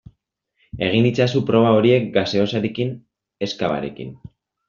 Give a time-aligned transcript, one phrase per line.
[0.85, 2.93] Egin itzazu proba horiek gaseosarekin
[3.49, 4.19] ez cavarekin.